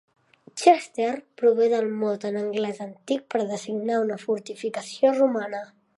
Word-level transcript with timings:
"Chester" 0.61 1.19
prové 1.41 1.67
del 1.73 1.85
mot 1.99 2.25
en 2.31 2.39
anglès 2.41 2.81
antic 2.87 3.27
per 3.35 3.45
designar 3.53 4.03
una 4.07 4.19
fortificació 4.27 5.13
romana. 5.21 5.63